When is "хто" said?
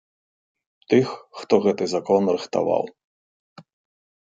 1.41-1.53